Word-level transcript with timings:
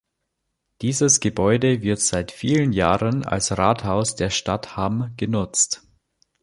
Dieses 0.81 1.19
Gebäude 1.19 1.83
wird 1.83 1.99
seit 1.99 2.31
vielen 2.31 2.73
Jahren 2.73 3.23
als 3.23 3.55
Rathaus 3.55 4.15
der 4.15 4.31
Stadt 4.31 4.75
Hamm 4.75 5.13
genutzt. 5.15 5.83